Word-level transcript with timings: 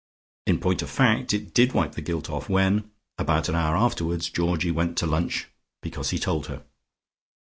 In 0.47 0.59
point 0.59 0.81
of 0.81 0.89
fact 0.89 1.31
it 1.31 1.53
did 1.53 1.73
wipe 1.73 1.91
the 1.91 2.01
gilt 2.01 2.27
off 2.27 2.49
when, 2.49 2.89
about 3.19 3.49
an 3.49 3.53
hour 3.55 3.77
afterwards, 3.77 4.31
Georgie 4.31 4.71
went 4.71 4.97
to 4.97 5.05
lunch 5.05 5.47
because 5.83 6.09
he 6.09 6.17
told 6.17 6.47
her. 6.47 6.65